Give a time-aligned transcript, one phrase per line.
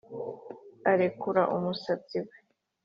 [0.91, 2.35] arekura umusatsi we